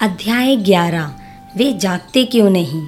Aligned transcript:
अध्याय 0.00 0.56
ग्यारह, 0.56 1.12
वे 1.56 1.72
जागते 1.72 2.24
क्यों 2.24 2.50
नहीं? 2.50 2.86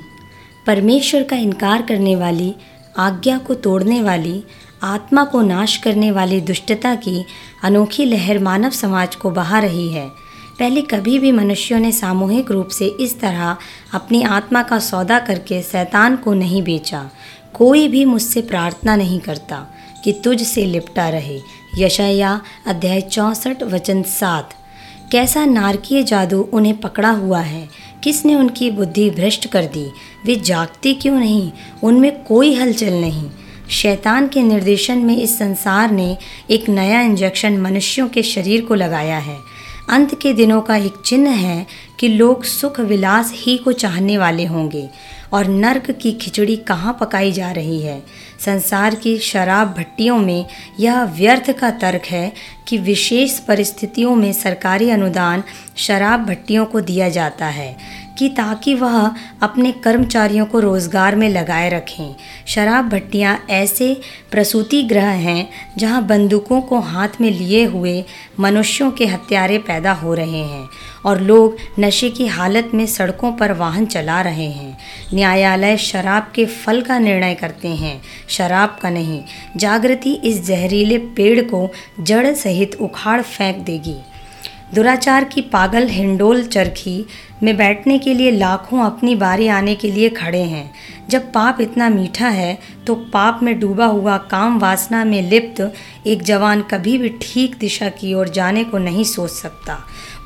परमेश्वर 0.66 1.22
का 1.22 1.36
इनकार 1.36 1.82
करने 1.82 2.16
वाली, 2.16 2.54
आज्ञा 2.98 3.38
को 3.38 3.54
तोड़ने 3.54 4.02
वाली, 4.02 4.44
आत्मा 4.82 5.24
को 5.24 5.42
नाश 5.42 5.76
करने 5.76 6.10
वाली 6.10 6.40
दुष्टता 6.40 6.94
की 6.94 7.24
अनोखी 7.64 8.04
लहर 8.04 8.38
मानव 8.38 8.70
समाज 8.70 9.14
को 9.14 9.30
बहा 9.30 9.58
रही 9.58 9.92
है। 9.92 10.08
पहले 10.58 10.80
कभी 10.80 11.18
भी 11.18 11.32
मनुष्यों 11.32 11.78
ने 11.78 11.92
सामूहिक 11.92 12.50
रूप 12.50 12.68
से 12.68 12.86
इस 12.86 13.20
तरह 13.20 13.56
अपनी 13.94 14.22
आत्मा 14.22 14.62
का 14.62 14.78
सौदा 14.78 15.18
करके 15.18 15.62
शैतान 15.62 16.16
को 16.16 16.34
नहीं 16.34 16.62
बेचा। 16.62 17.10
कोई 17.54 17.88
भी 17.88 18.04
मुझसे 18.04 18.40
प्रार्थना 18.42 18.96
नहीं 18.96 19.20
करता 19.20 19.66
कि 20.04 20.12
तुझ 20.12 20.42
से 20.42 20.64
लिपटा 20.64 21.08
रहे। 21.08 21.40
यशया 21.78 22.40
अध्याय 22.66 23.00
चौंसठ, 23.00 23.62
वचन 23.62 24.02
सात। 24.02 24.54
कैसा 25.12 25.44
नारकीय 25.44 26.02
जादू 26.02 26.48
उन्हें 26.52 26.80
पकड़ा 26.80 27.10
हुआ 27.10 27.40
है? 27.40 27.68
किसने 28.04 28.34
उनकी 28.34 28.70
बुद्धि 28.70 29.10
भ्रष्ट 29.10 29.46
कर 29.46 29.64
दी? 29.64 29.92
वे 30.26 30.36
जागते 30.36 30.94
क्यों 30.94 31.18
नहीं? 31.18 31.52
उनमें 31.82 32.24
कोई 32.24 32.54
हलचल 32.54 32.92
नहीं। 32.92 33.30
शैतान 33.70 34.28
के 34.28 34.42
निर्देशन 34.42 34.98
में 34.98 35.16
इस 35.16 35.38
संसार 35.38 35.90
ने 35.90 36.18
एक 36.50 36.68
नया 36.68 37.00
इंजेक्शन 37.00 37.58
मनुष्यों 37.58 38.08
के 38.08 38.22
शरीर 38.22 38.64
को 38.64 38.74
लगाया 38.74 39.18
है। 39.18 39.36
अंत 39.90 40.20
के 40.20 40.32
दिनों 40.32 40.60
का 40.60 40.76
एक 40.76 40.94
चिन्ह 41.04 41.30
है 41.30 41.66
कि 42.00 42.08
लोग 42.08 42.44
सुख 42.44 42.80
विलास 42.80 43.32
ही 43.34 43.58
को 43.58 43.72
चाहने 43.72 44.18
वाले 44.18 44.44
होंगे। 44.44 44.88
और 45.32 45.46
नर्क 45.46 45.90
की 45.90 46.12
खिचड़ी 46.12 46.56
कहाँ 46.56 46.96
पकाई 47.00 47.32
जा 47.32 47.50
रही 47.50 47.82
है? 47.82 48.02
संसार 48.40 48.94
की 48.94 49.18
शराब 49.18 49.74
भट्टियों 49.78 50.18
में 50.18 50.46
यह 50.80 51.02
व्यर्थ 51.02 51.50
का 51.50 51.70
तर्क 51.70 52.02
है 52.06 52.32
कि 52.68 52.78
विशेष 52.78 53.38
परिस्थितियों 53.38 54.16
में 54.16 54.32
सरकारी 54.32 54.90
अनुदान 54.90 55.42
शराब 55.76 56.26
भट्टियों 56.26 56.66
को 56.66 56.80
दिया 56.80 57.08
जाता 57.08 57.46
है। 57.46 57.76
कि 58.18 58.28
ताकि 58.28 58.74
वह 58.74 58.96
अपने 59.42 59.72
कर्मचारियों 59.84 60.46
को 60.46 60.60
रोज़गार 60.60 61.16
में 61.16 61.28
लगाए 61.28 61.68
रखें। 61.68 62.14
शराब 62.46 62.88
भट्टियाँ 62.88 63.38
ऐसे 63.50 63.94
प्रसूति 64.30 64.82
ग्रह 64.82 65.08
हैं 65.20 65.48
जहाँ 65.78 66.06
बंदूकों 66.06 66.60
को 66.60 66.78
हाथ 66.80 67.20
में 67.20 67.30
लिए 67.30 67.64
हुए 67.64 68.04
मनुष्यों 68.40 68.90
के 68.90 69.06
हत्यारे 69.06 69.58
पैदा 69.58 69.92
हो 69.92 70.14
रहे 70.14 70.42
हैं 70.44 70.68
और 71.06 71.20
लोग 71.20 71.56
नशे 71.78 72.10
की 72.10 72.26
हालत 72.26 72.70
में 72.74 72.84
सड़कों 72.86 73.32
पर 73.32 73.52
वाहन 73.52 73.86
चला 73.86 74.20
रहे 74.22 74.50
हैं। 74.50 74.76
न्यायालय 75.14 75.76
शराब 75.76 76.30
के 76.34 76.46
फल 76.46 76.82
का 76.82 76.98
निर्णय 76.98 77.34
करते 77.34 77.68
हैं। 77.68 78.00
शराब 78.28 78.78
का 78.82 78.90
नहीं, 78.90 79.22
जागृति 79.56 80.12
इस 80.24 80.44
जहरीले 80.46 80.98
पेड़ 81.16 81.40
को 81.44 81.68
जड़ 82.00 82.32
सहित 82.34 82.76
उखाड़ 82.80 83.20
फेंक 83.22 83.64
देगी। 83.64 83.96
दुराचार 84.74 85.24
की 85.24 85.40
पागल 85.42 85.86
हिंडोल 85.88 86.42
चरखी 86.44 87.04
में 87.42 87.56
बैठने 87.56 87.98
के 87.98 88.14
लिए 88.14 88.30
लाखों 88.30 88.80
अपनी 88.80 89.14
बारी 89.14 89.46
आने 89.48 89.74
के 89.74 89.90
लिए 89.90 90.08
खड़े 90.08 90.42
हैं। 90.42 90.70
जब 91.10 91.32
पाप 91.32 91.60
इतना 91.60 91.88
मीठा 91.88 92.28
है 92.28 92.58
तो 92.86 92.94
पाप 93.12 93.40
में 93.42 93.58
डूबा 93.60 93.86
हुआ 93.86 94.16
काम 94.30 94.58
वासना 94.58 95.04
में 95.04 95.20
लिप्त 95.30 95.60
एक 96.06 96.22
जवान 96.22 96.62
कभी 96.62 96.96
भी 96.98 97.08
ठीक 97.22 97.56
दिशा 97.58 97.88
की 97.90 98.12
ओर 98.14 98.28
जाने 98.28 98.64
को 98.64 98.78
नहीं 98.78 99.04
सोच 99.04 99.30
सकता। 99.30 99.78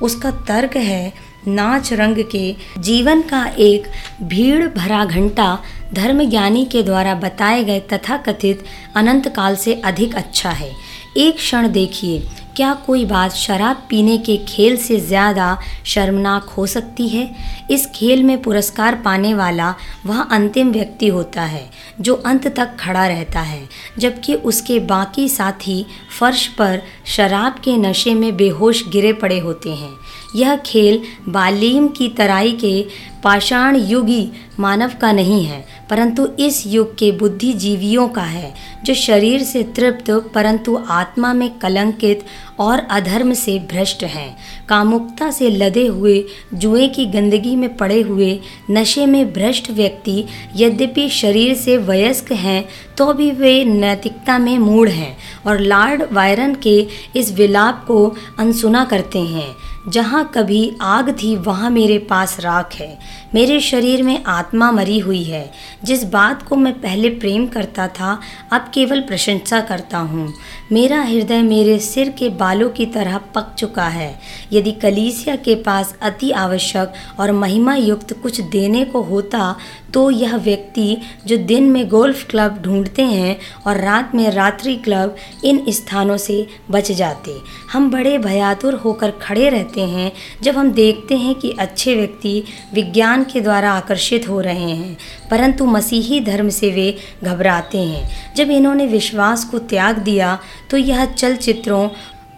उसका 0.02 0.30
तर्क 0.48 0.76
है, 0.76 1.12
नाच 1.48 1.92
रंग 1.92 2.24
के 2.32 2.54
जीवन 2.78 3.22
का 3.22 3.44
एक 3.58 3.86
भीड़ 4.22 4.66
भरा 4.68 5.04
घंटा 5.04 5.58
धर्म 5.94 6.24
ज्ञानी 6.24 6.64
के 6.64 6.82
द्वारा 6.82 7.14
बताए 7.14 7.64
गए 7.64 7.80
तथाकथित 7.92 8.64
अनंत 8.96 9.28
काल 9.28 9.56
से 9.56 9.74
अधिक 9.74 10.14
अच्छा 10.14 10.50
है। 10.50 10.70
एक 11.16 11.36
क्षण 11.36 11.68
देखिए, 11.68 12.20
क्या 12.56 12.72
कोई 12.86 13.04
बात 13.04 13.32
शराब 13.32 13.82
पीने 13.90 14.16
के 14.18 14.36
खेल 14.48 14.76
से 14.76 14.98
ज़्यादा 15.00 15.58
शर्मनाक 15.86 16.48
हो 16.48 16.66
सकती 16.66 17.08
है? 17.08 17.28
इस 17.70 17.86
खेल 17.94 18.22
में 18.22 18.40
पुरस्कार 18.42 18.94
पाने 18.94 19.32
वाला 19.34 19.74
वह 20.06 20.20
अंतिम 20.20 20.70
व्यक्ति 20.72 21.08
होता 21.08 21.42
है, 21.42 21.68
जो 22.00 22.14
अंत 22.16 22.46
तक 22.48 22.76
खड़ा 22.80 23.06
रहता 23.06 23.40
है, 23.40 23.68
जबकि 23.98 24.34
उसके 24.34 24.78
बाकी 24.80 25.28
साथी 25.28 25.84
फर्श 26.18 26.46
पर 26.48 26.82
शराब 27.06 27.60
के 27.64 27.76
नशे 27.78 28.14
में 28.14 28.36
बेहोश 28.36 28.84
गिरे 28.88 29.12
पड़े 29.12 29.38
होते 29.38 29.70
हैं। 29.70 29.92
यह 30.36 30.56
खेल 30.56 31.02
बालीम 31.28 31.88
की 31.88 32.08
तराई 32.08 32.52
के 32.54 32.80
पाषाण 33.24 33.76
युगी 33.78 34.30
मानव 34.60 34.92
का 35.00 35.12
नहीं 35.12 35.44
है, 35.44 35.64
परंतु 35.90 36.26
इस 36.38 36.66
युग 36.66 36.94
के 36.94 37.10
बुद्धिजीवियों 37.12 38.08
का 38.08 38.22
है, 38.22 38.52
जो 38.84 38.94
शरीर 38.94 39.42
से 39.42 39.62
तृप्त 39.76 40.10
परंतु 40.34 40.76
आत्मा 40.90 41.32
में 41.32 41.48
कलंकित 41.58 42.24
और 42.60 42.78
अधर्म 42.90 43.32
से 43.34 43.58
भ्रष्ट 43.70 44.04
हैं। 44.04 44.36
कामुकता 44.68 45.30
से 45.30 45.50
लदे 45.50 45.86
हुए, 45.86 46.24
जुए 46.54 46.86
की 46.88 47.06
गंदगी 47.06 47.54
में 47.56 47.76
पड़े 47.76 48.00
हुए, 48.02 48.38
नशे 48.70 49.06
में 49.06 49.32
भ्रष्ट 49.32 49.70
व्यक्ति 49.70 50.24
यद्यपि 50.56 51.08
शरीर 51.10 51.54
से 51.54 51.76
वयस्क 51.78 52.32
हैं 52.34 52.64
तो 52.96 53.12
भी 53.12 53.30
वे 53.30 53.64
नैतिकता 53.64 54.38
में 54.38 54.58
मूढ़ 54.58 54.88
हैं 54.88 55.16
और 55.46 55.60
लॉर्ड 55.60 56.02
वायरन 56.12 56.54
के 56.62 56.78
इस 57.16 57.32
विलाप 57.32 57.84
को 57.86 58.06
अनसुना 58.38 58.84
करते 58.84 59.18
हैं। 59.18 59.54
जहाँ 59.88 60.32
कभी 60.34 60.76
आग 60.82 61.10
थी, 61.10 61.36
वहाँ 61.36 61.70
मेरे 61.70 61.98
पास 61.98 62.40
राख 62.40 62.74
है। 62.74 62.98
मेरे 63.34 63.60
शरीर 63.60 64.02
में 64.02 64.24
आत्मा 64.24 64.70
मरी 64.70 64.98
हुई 64.98 65.22
है। 65.22 65.52
जिस 65.84 66.04
बात 66.04 66.42
को 66.42 66.56
मैं 66.56 66.80
पहले 66.80 67.08
प्रेम 67.08 67.46
करता 67.46 67.88
था, 67.88 68.20
अब 68.52 68.70
केवल 68.74 69.00
प्रशंसा 69.00 69.60
करता 69.60 69.98
हूँ। 69.98 70.34
मेरा 70.72 71.00
हृदय 71.02 71.42
मेरे 71.42 71.78
सिर 71.78 72.08
के 72.08 72.28
बालों 72.30 72.68
की 72.70 72.84
तरह 72.86 73.16
पक 73.34 73.54
चुका 73.58 73.86
है। 73.88 74.14
यदि 74.52 74.72
कलीसिया 74.72 75.34
के 75.36 75.54
पास 75.62 75.94
अति 76.02 76.30
आवश्यक 76.30 76.92
और 77.20 77.32
महिमा 77.32 77.74
युक्त 77.74 78.12
कुछ 78.12 78.40
देने 78.40 78.84
को 78.84 79.02
होता 79.02 79.54
तो 79.94 80.10
यह 80.10 80.36
व्यक्ति 80.36 80.96
जो 81.26 81.36
दिन 81.36 81.64
में 81.70 81.88
गोल्फ 81.88 82.26
क्लब 82.30 82.60
ढूंढते 82.62 83.02
हैं 83.02 83.36
और 83.66 83.80
रात 83.80 84.14
में 84.14 84.30
रात्रि 84.30 84.76
क्लब 84.76 85.16
इन 85.44 85.62
स्थानों 85.68 86.16
से 86.16 86.46
बच 86.70 86.90
जाते। 86.92 87.34
हम 87.72 87.90
बड़े 87.90 88.16
भयातुर 88.18 88.74
होकर 88.74 89.10
खड़े 89.22 89.48
रहते 89.48 89.80
हैं 89.80 90.10
जब 90.42 90.56
हम 90.56 90.70
देखते 90.72 91.16
हैं 91.16 91.34
कि 91.34 91.54
अच्छे 91.60 91.94
व्यक्ति 91.96 92.42
विज्ञान 92.74 93.24
के 93.24 93.40
द्वारा 93.40 93.72
आकर्षित 93.72 94.28
हो 94.28 94.40
रहे 94.40 94.70
हैं, 94.70 94.96
परंतु 95.30 95.66
मसीही 95.66 96.20
धर्म 96.20 96.48
से 96.50 96.70
वे 96.70 96.96
घबराते 97.24 97.78
हैं। 97.78 98.34
जब 98.36 98.50
इन्होंने 98.50 98.86
विश्वास 98.86 99.44
को 99.44 99.58
त्याग 99.58 99.98
दिया 100.00 100.38
तो 100.70 100.76
यह 100.76 101.04
चलचित्रों 101.04 101.88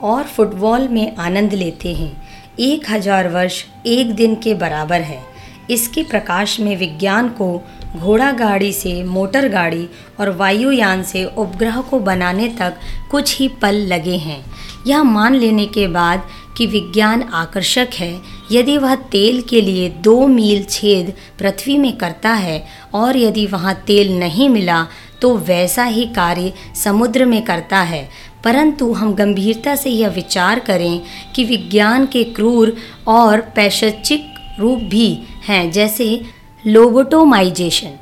और 0.02 0.24
फुटबॉल 0.24 0.88
में 0.88 1.16
आनंद 1.16 1.52
लेते 1.52 1.94
हैं। 1.94 2.12
एक 2.60 2.90
हज़ार 2.90 3.28
वर्ष 3.28 3.64
एक 3.86 4.14
दिन 4.14 4.34
के 4.34 4.54
बराबर 4.54 5.00
है। 5.00 5.22
इसके 5.70 6.02
प्रकाश 6.02 6.58
में 6.60 6.76
विज्ञान 6.76 7.28
को 7.30 7.62
घोड़ा 7.96 8.30
गाड़ी 8.32 8.72
से, 8.72 9.02
मोटर 9.02 9.48
गाड़ी 9.48 9.88
और 10.20 10.30
वायुयान 10.30 11.02
से 11.02 11.24
उपग्रह 11.24 11.80
को 11.80 11.98
बनाने 12.00 12.48
तक 12.48 12.78
कुछ 13.10 13.38
ही 13.38 13.48
पल 13.62 13.74
लगे 13.86 14.16
हैं। 14.16 14.44
यह 14.86 15.02
मान 15.02 15.34
लेने 15.34 15.66
के 15.66 15.86
बाद 15.88 16.26
कि 16.56 16.66
विज्ञान 16.66 17.22
आकर्षक 17.22 17.94
है। 17.94 18.12
यदि 18.52 18.76
वह 18.78 18.94
तेल 19.12 19.40
के 19.42 19.60
लिए 19.60 19.88
दो 20.00 20.26
मील 20.26 20.64
छेद 20.64 21.12
पृथ्वी 21.38 21.78
में 21.78 21.96
करता 21.96 22.32
है 22.32 22.64
और 22.94 23.16
यदि 23.16 23.46
वहाँ 23.46 23.74
तेल 23.86 24.12
नहीं 24.18 24.48
मिला 24.48 24.86
तो 25.24 25.36
वैसा 25.36 25.84
ही 25.84 26.04
कार्य 26.06 26.52
समुद्र 26.74 27.24
में 27.24 27.42
करता 27.44 27.80
है। 27.80 28.08
परंतु 28.44 28.92
हम 28.92 29.14
गंभीरता 29.14 29.74
से 29.76 29.90
यह 29.90 30.08
विचार 30.08 30.58
करें 30.58 31.00
कि 31.34 31.44
विज्ञान 31.44 32.06
के 32.06 32.24
क्रूर 32.24 32.76
और 33.06 33.40
पैशचिक 33.40 34.26
रूप 34.60 34.78
भी 34.78 35.06
हैं, 35.48 35.70
जैसे 35.72 36.20
लोबोटोमाइजेशन। 36.66 37.96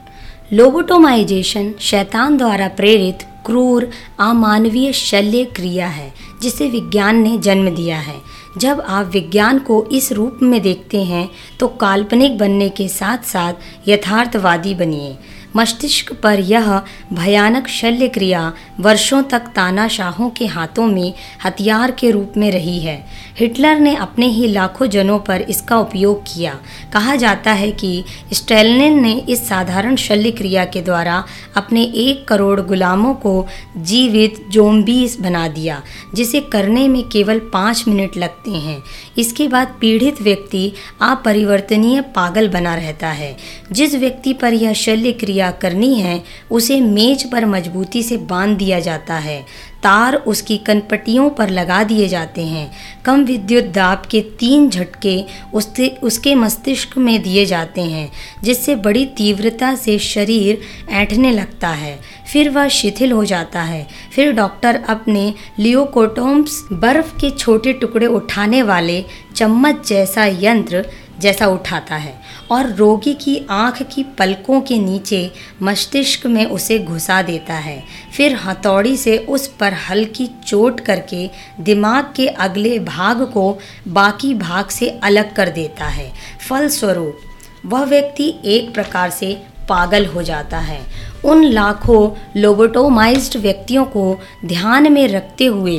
लोबोटोमाइजेशन 0.52 1.74
शैतान 1.80 2.36
द्वारा 2.36 2.68
प्रेरित 2.68 3.18
क्रूर 3.46 3.90
अमानवीय 4.20 4.92
शल्य 4.92 5.44
क्रिया 5.44 5.86
है, 5.86 6.12
जिसे 6.42 6.68
विज्ञान 6.68 7.16
ने 7.16 7.38
जन्म 7.38 7.70
दिया 7.70 7.98
है। 7.98 8.16
जब 8.58 8.80
आप 8.80 9.06
विज्ञान 9.06 9.58
को 9.58 9.84
इस 9.92 10.12
रूप 10.12 10.38
में 10.42 10.60
देखते 10.60 11.02
हैं 11.02 11.28
तो 11.60 11.68
काल्पनिक 11.68 12.38
बनने 12.38 12.68
के 12.68 12.88
साथ 12.88 13.18
साथ 13.18 13.88
यथार्थवादी 13.88 14.74
बनिए। 14.74 15.16
मस्तिष्क 15.56 16.12
पर 16.12 16.40
यह 16.40 16.82
भयानक 17.12 17.68
शल्य 17.68 18.08
क्रिया 18.08 18.52
वर्षों 18.80 19.22
तक 19.22 19.38
तानाशाहों 19.38 20.30
के 20.30 20.46
हाथों 20.46 20.86
में 20.86 21.12
हथियार 21.44 21.90
के 21.90 22.10
रूप 22.10 22.32
में 22.36 22.50
रही 22.50 22.78
है। 22.80 23.06
हिटलर 23.38 23.78
ने 23.78 23.94
अपने 23.96 24.26
ही 24.26 24.48
लाखों 24.48 24.86
जनों 24.86 25.18
पर 25.18 25.40
इसका 25.40 25.78
उपयोग 25.78 26.22
किया। 26.22 26.58
कहा 26.92 27.16
जाता 27.16 27.52
है 27.52 27.70
कि 27.72 28.04
स्टेलिन 28.32 29.02
ने 29.02 29.12
इस 29.28 29.48
साधारण 29.48 29.96
शल्य 29.96 30.30
क्रिया 30.30 30.64
के 30.64 30.82
द्वारा 30.82 31.24
अपने 31.56 31.82
एक 31.82 32.28
करोड़ 32.28 32.60
गुलामों 32.60 33.14
को 33.14 33.46
जीवित 33.76 34.44
जोम्बीस 34.50 35.20
बना 35.20 35.48
दिया, 35.48 35.82
जिसे 36.14 36.40
करने 36.40 36.88
में 36.88 37.02
केवल 37.08 37.38
पाँच 37.38 37.84
मिनट 37.88 38.16
लगते 38.16 38.50
हैं। 38.50 38.82
इसके 39.18 39.48
बाद 39.48 39.74
पीड़ित 39.80 40.22
व्यक्ति 40.22 40.72
अपरिवर्तनीय 41.02 42.00
पागल 42.00 42.48
बना 42.48 42.74
रहता 42.74 43.08
है। 43.08 43.36
जिस 43.72 43.94
व्यक्ति 43.94 44.32
पर 44.32 44.54
यह 44.54 44.72
शल्य 44.72 45.12
क्रिया 45.12 45.41
क्रिया 45.42 45.50
करनी 45.50 45.94
है, 45.94 46.22
उसे 46.50 46.80
मेज 46.80 47.30
पर 47.30 47.46
मजबूती 47.46 48.02
से 48.02 48.16
बाँध 48.16 48.58
दिया 48.58 48.80
जाता 48.80 49.14
है। 49.14 49.40
तार 49.82 50.14
उसकी 50.14 50.56
कनपटियों 50.56 51.30
पर 51.30 51.50
लगा 51.50 51.82
दिए 51.82 52.08
जाते 52.08 52.42
हैं। 52.42 52.70
कम 53.04 53.24
विद्युत 53.24 53.64
दाब 53.64 54.02
के 54.10 54.20
तीन 54.20 54.70
झटके 54.70 55.24
उसके 55.54 55.88
उसके 56.02 56.34
मस्तिष्क 56.34 56.98
में 56.98 57.22
दिए 57.22 57.44
जाते 57.44 57.80
हैं, 57.80 58.12
जिससे 58.44 58.74
बड़ी 58.74 59.06
तीव्रता 59.06 59.74
से 59.74 59.98
शरीर 59.98 60.60
ऐंठने 60.90 61.30
लगता 61.30 61.68
है। 61.68 61.98
फिर 62.32 62.50
वह 62.50 62.68
शिथिल 62.68 63.12
हो 63.12 63.24
जाता 63.24 63.62
है। 63.62 63.86
फिर 64.14 64.32
डॉक्टर 64.32 64.82
अपने 64.88 65.34
लियोकोटोम्स 65.58 66.64
बर्फ़ 66.72 67.16
के 67.16 67.30
छोटे 67.30 67.72
टुकड़े 67.72 68.06
उठाने 68.06 68.62
वाले 68.62 69.04
चम्मच 69.34 69.88
जैसा 69.88 70.26
यंत्र 70.26 70.86
जैसा 71.22 71.46
उठाता 71.46 71.96
है 71.96 72.14
और 72.50 72.72
रोगी 72.72 73.14
की 73.14 73.36
आँख 73.50 73.82
की 73.84 74.02
पलकों 74.18 74.60
के 74.60 74.78
नीचे 74.78 75.30
मस्तिष्क 75.62 76.26
में 76.26 76.44
उसे 76.46 76.78
घुसा 76.78 77.20
देता 77.22 77.54
है। 77.54 77.82
फिर 78.16 78.36
हथौड़ी 78.36 78.96
से 78.96 79.16
उस 79.28 79.46
पर 79.60 79.74
हल्की 79.88 80.26
चोट 80.46 80.80
करके 80.80 81.28
दिमाग 81.60 82.12
के 82.16 82.26
अगले 82.26 82.78
भाग 82.78 83.22
को 83.24 83.58
बाकी 83.88 84.34
भाग 84.34 84.68
से 84.68 84.88
अलग 85.02 85.34
कर 85.34 85.48
देता 85.50 85.86
है। 85.86 86.10
फलस्वरूप, 86.48 87.18
वह 87.66 87.84
व्यक्ति 87.84 88.34
एक 88.44 88.74
प्रकार 88.74 89.10
से 89.10 89.34
पागल 89.68 90.06
हो 90.06 90.22
जाता 90.22 90.58
है 90.58 90.80
उन 91.24 91.44
लाखों 91.44 92.00
लोबोटोमाइज्ड 92.40 93.36
व्यक्तियों 93.36 93.84
को 93.84 94.18
ध्यान 94.44 94.92
में 94.92 95.06
रखते 95.08 95.46
हुए 95.46 95.78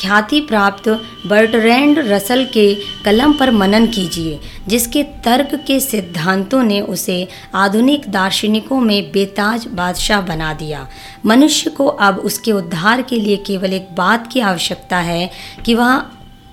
ख्याति 0.00 0.40
प्राप्त 0.40 0.88
बर्टरैंड 1.26 1.98
रसल 1.98 2.44
के 2.44 2.74
कलम 3.04 3.32
पर 3.32 3.50
मनन 3.50 3.86
कीजिए, 3.86 4.38
जिसके 4.68 5.02
तर्क 5.24 5.54
के 5.66 5.78
सिद्धांतों 5.80 6.62
ने 6.62 6.80
उसे 6.80 7.28
आधुनिक 7.54 8.08
दार्शनिकों 8.08 8.80
में 8.80 9.10
बेताज 9.12 9.66
बादशाह 9.66 10.20
बना 10.20 10.52
दिया। 10.54 10.86
मनुष्य 11.26 11.70
को 11.70 11.86
अब 11.86 12.18
उसके 12.18 12.52
उद्धार 12.52 13.02
के 13.02 13.16
लिए 13.16 13.36
केवल 13.36 13.72
एक 13.72 13.94
बात 13.94 14.28
की 14.32 14.40
आवश्यकता 14.40 14.98
है 14.98 15.30
कि 15.66 15.74
वह 15.74 16.02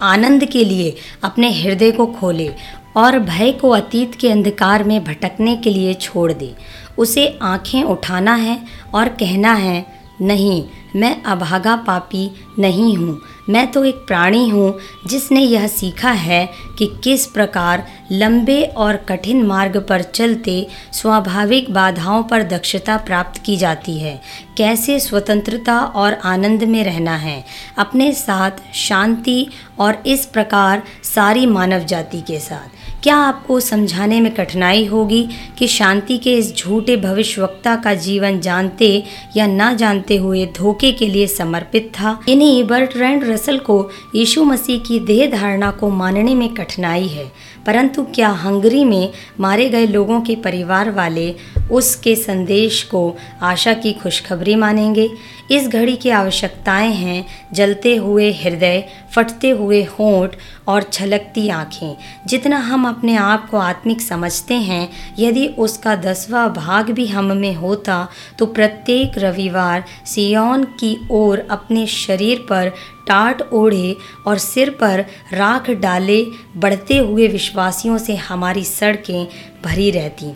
आनंद 0.03 0.45
के 0.45 0.63
लिए 0.65 0.95
अपने 1.23 1.51
हृदय 1.53 1.91
को 1.91 2.05
खोले। 2.05 2.49
और 2.97 3.19
भय 3.19 3.51
को 3.51 3.69
अतीत 3.69 4.15
के 4.15 4.31
अंधकार 4.31 4.83
में 4.83 5.03
भटकने 5.03 5.55
के 5.55 5.69
लिए 5.69 5.93
छोड़ 5.93 6.33
दे। 6.33 6.55
उसे 6.97 7.39
आँखें 7.41 7.83
उठाना 7.83 8.35
है 8.35 8.59
और 8.93 9.09
कहना 9.09 9.53
है, 9.53 9.85
नहीं, 10.21 10.63
मैं 10.95 11.23
अभागा 11.23 11.75
पापी 11.75 12.29
नहीं 12.59 12.95
हूँ। 12.97 13.21
मैं 13.49 13.71
तो 13.71 13.83
एक 13.85 13.95
प्राणी 13.95 14.49
हूँ 14.49 14.79
जिसने 15.07 15.41
यह 15.41 15.67
सीखा 15.67 16.11
है 16.11 16.49
कि 16.77 16.85
किस 17.03 17.25
प्रकार 17.25 17.87
लंबे 18.11 18.63
और 18.63 18.95
कठिन 18.95 19.43
मार्ग 19.43 19.77
पर 19.89 20.01
चलते 20.01 20.67
स्वाभाविक 20.93 21.73
बाधाओं 21.73 22.23
पर 22.23 22.43
दक्षता 22.43 22.97
प्राप्त 22.97 23.41
की 23.41 23.57
जाती 23.57 23.99
है। 23.99 24.21
कैसे 24.57 24.99
स्वतंत्रता 24.99 25.79
और 25.79 26.13
आनंद 26.13 26.63
में 26.63 26.83
रहना 26.83 27.15
है। 27.15 27.43
अपने 27.77 28.11
साथ 28.11 28.51
शांति 28.73 29.47
और 29.79 30.03
इस 30.05 30.25
प्रकार 30.25 30.83
सारी 31.03 31.45
मानव 31.45 31.79
जाति 31.79 32.21
के 32.21 32.39
साथ। 32.39 32.80
क्या 33.03 33.15
आपको 33.15 33.59
समझाने 33.59 34.21
में 34.21 34.33
कठिनाई 34.33 34.85
होगी 34.85 35.29
कि 35.57 35.67
शांति 35.67 36.17
के 36.17 36.33
इस 36.33 36.55
झूठे 36.57 36.97
भविष्यवक्ता 36.97 37.75
का 37.75 37.93
जीवन 37.93 38.39
जानते 38.39 39.03
या 39.37 39.47
ना 39.47 39.73
जानते 39.73 40.17
हुए 40.17 40.45
धोखे 40.45 40.91
के 40.91 41.07
लिए 41.07 41.27
समर्पित 41.27 41.91
था? 41.93 42.19
इन्हीं 42.29 42.63
बर्टरैंड 42.63 43.23
रसल 43.23 43.57
को 43.57 43.89
यीशु 44.15 44.43
मसीह 44.43 44.79
की 44.79 44.99
देह 44.99 45.31
धारणा 45.31 45.71
को 45.71 45.89
मानने 45.89 46.35
में 46.35 46.53
कठिनाई 46.53 47.07
है। 47.07 47.31
परंतु 47.65 48.03
क्या 48.03 48.29
हंगरी 48.29 48.83
में 48.85 49.11
मारे 49.39 49.69
गए 49.69 49.85
लोगों 49.85 50.21
के 50.21 50.35
परिवार 50.35 50.91
वाले 50.91 51.35
उसके 51.71 52.15
संदेश 52.15 52.83
को 52.83 53.15
आशा 53.41 53.73
की 53.73 53.93
खुशखबरी 53.93 54.55
मानेंगे? 54.55 55.09
इस 55.51 55.67
घड़ी 55.67 55.95
की 55.95 56.09
आवश्यकताएँ 56.09 56.93
हैं, 56.93 57.25
जलते 57.53 57.95
हुए 57.95 58.31
हृदय, 58.31 58.83
फटते 59.15 59.49
हुए 59.49 59.83
होंठ 59.83 60.35
और 60.67 60.83
छलकती 60.83 61.49
आँखें। 61.49 61.97
जितना 62.27 62.57
हम 62.57 62.87
अपने 62.87 63.15
आप 63.15 63.49
को 63.49 63.57
आत्मिक 63.57 64.01
समझते 64.01 64.53
हैं, 64.53 64.89
यदि 65.19 65.47
उसका 65.47 65.95
दसवां 65.95 66.47
भाग 66.49 66.91
भी 66.91 67.07
हम 67.07 67.25
में 67.25 67.55
होता 67.55 68.07
तो 68.39 68.45
प्रत्येक 68.45 69.11
रविवार 69.17 69.83
सियोन 70.05 70.63
की 70.63 71.07
ओर 71.11 71.47
अपने 71.51 71.85
शरीर 71.87 72.45
पर 72.49 72.71
टाट 73.07 73.41
ओढ़े 73.53 73.97
और 74.27 74.37
सिर 74.37 74.69
पर 74.69 75.05
राख 75.33 75.69
डाले, 75.69 76.25
बढ़ते 76.57 76.97
हुए 76.97 77.27
विश्वासियों 77.27 77.97
से 77.97 78.15
हमारी 78.15 78.63
सड़कें 78.63 79.27
भरी 79.65 79.91
रहती। 79.91 80.33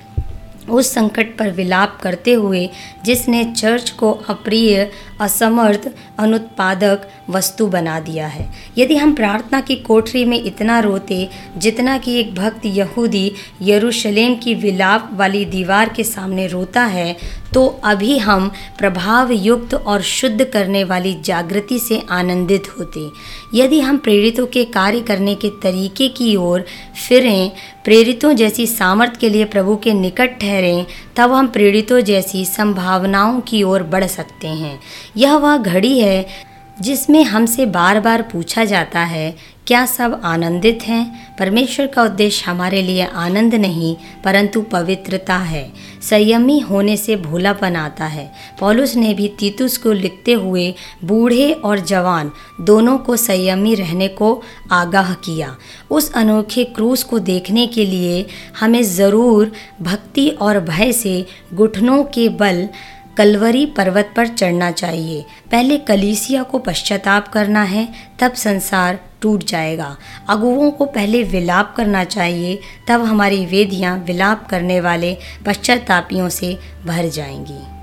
उस 0.69 0.93
संकट 0.93 1.37
पर 1.37 1.51
विलाप 1.51 1.99
करते 2.01 2.33
हुए, 2.33 2.69
जिसने 3.05 3.43
चर्च 3.43 3.89
को 3.89 4.11
अप्रिय, 4.11 4.91
असमर्थ, 5.21 5.89
अनुत्पादक 6.19 7.09
वस्तु 7.29 7.67
बना 7.67 7.99
दिया 7.99 8.27
है। 8.27 8.53
यदि 8.77 8.95
हम 8.95 9.13
प्रार्थना 9.13 9.61
की 9.61 9.75
कोठरी 9.75 10.25
में 10.25 10.43
इतना 10.43 10.79
रोते, 10.79 11.29
जितना 11.57 11.97
कि 11.97 12.19
एक 12.19 12.35
भक्त 12.35 12.65
यहूदी 12.65 13.31
यरूशलेम 13.61 14.35
की 14.35 14.55
विलाप 14.55 15.09
वाली 15.13 15.45
दीवार 15.45 15.89
के 15.89 16.03
सामने 16.03 16.47
रोता 16.47 16.83
है 16.83 17.17
तो 17.55 17.79
अभी 17.83 18.17
हम 18.17 18.51
प्रभाव 18.77 19.31
युक्त 19.31 19.73
और 19.73 20.01
शुद्ध 20.01 20.43
करने 20.43 20.83
वाली 20.83 21.13
जागृति 21.21 21.79
से 21.79 22.01
आनंदित 22.09 22.63
होते। 22.79 23.11
यदि 23.53 23.79
हम 23.79 23.97
प्रेरितों 23.97 24.45
के 24.45 24.65
कार्य 24.65 25.01
करने 25.01 25.35
के 25.35 25.49
तरीके 25.49 26.07
की 26.07 26.35
ओर 26.35 26.65
फिरें, 27.07 27.51
प्रेरितों 27.83 28.33
जैसी 28.33 28.67
सामर्थ्य 28.67 29.17
के 29.19 29.29
लिए 29.29 29.45
प्रभु 29.45 29.75
के 29.75 29.93
निकट 29.93 30.39
ठहरें, 30.39 30.85
तब 31.15 31.31
हम 31.31 31.47
प्रेरितों 31.47 31.99
जैसी 31.99 32.45
संभावनाओं 32.45 33.39
की 33.39 33.63
ओर 33.63 33.83
बढ़ 33.83 34.05
सकते 34.05 34.47
हैं। 34.47 34.79
यह 35.17 35.35
वह 35.35 35.57
घड़ी 35.57 35.99
है 35.99 36.54
जिसमें 36.81 37.23
हमसे 37.23 37.65
बार 37.65 37.99
बार 37.99 38.21
पूछा 38.21 38.65
जाता 38.65 38.99
है, 38.99 39.55
क्या 39.67 39.85
सब 39.85 40.21
आनंदित 40.23 40.79
हैं? 40.83 41.35
परमेश्वर 41.35 41.87
का 41.87 42.03
उद्देश्य 42.03 42.51
हमारे 42.51 42.81
लिए 42.81 43.05
आनंद 43.05 43.55
नहीं, 43.55 43.95
परंतु 44.23 44.61
पवित्रता 44.61 45.35
है। 45.35 45.71
संयमी 46.01 46.59
होने 46.59 46.97
से 46.97 47.15
भोलापन 47.15 47.75
आता 47.75 48.05
है। 48.05 48.31
पॉलुस 48.59 48.95
ने 48.95 49.13
भी 49.13 49.27
तीतुस 49.39 49.77
को 49.77 49.91
लिखते 49.91 50.33
हुए, 50.33 50.73
बूढ़े 51.03 51.51
और 51.53 51.79
जवान, 51.79 52.31
दोनों 52.61 52.97
को 52.97 53.15
संयमी 53.15 53.75
रहने 53.75 54.07
को 54.07 54.43
आगाह 54.71 55.13
किया। 55.13 55.55
उस 55.91 56.11
अनोखे 56.13 56.63
क्रूस 56.63 57.03
को 57.03 57.19
देखने 57.19 57.67
के 57.67 57.85
लिए 57.85 58.25
हमें 58.59 58.83
ज़रूर 58.83 59.51
भक्ति 59.81 60.29
और 60.29 60.59
भय 60.59 60.91
से 60.91 61.25
घुटनों 61.53 62.03
के 62.03 62.29
बल 62.29 62.69
कलवरी 63.17 63.65
पर्वत 63.65 64.13
पर 64.15 64.27
चढ़ना 64.27 64.71
चाहिए। 64.71 65.25
पहले 65.51 65.77
कलीसिया 65.77 66.43
को 66.43 66.59
पश्चाताप 66.59 67.27
करना 67.27 67.63
है, 67.63 67.87
तब 68.19 68.33
संसार 68.33 68.99
टूट 69.21 69.43
जाएगा। 69.43 69.97
अगुओं 70.29 70.71
को 70.71 70.85
पहले 70.85 71.23
विलाप 71.23 71.73
करना 71.77 72.03
चाहिए, 72.03 72.59
तब 72.87 73.01
हमारी 73.01 73.45
वेदियाँ 73.45 73.97
विलाप 73.97 74.47
करने 74.47 74.79
वाले 74.79 75.17
पश्चातापियों 75.45 76.29
से 76.29 76.57
भर 76.85 77.07
जाएँगी। 77.07 77.74